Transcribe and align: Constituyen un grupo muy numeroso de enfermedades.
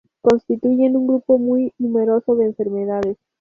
Constituyen 0.19 0.95
un 0.97 1.05
grupo 1.05 1.37
muy 1.37 1.73
numeroso 1.77 2.35
de 2.35 2.45
enfermedades. 2.45 3.17